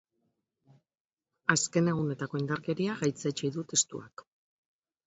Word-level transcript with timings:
Azken 1.55 1.91
egunetako 1.93 2.43
indarkeria 2.43 2.97
gaitzetsi 3.05 3.55
du 3.59 3.71
testuak. 3.75 4.27